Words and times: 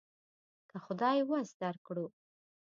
که 0.69 0.77
خدای 0.85 1.19
وس 1.29 1.49
درکړو. 1.61 2.05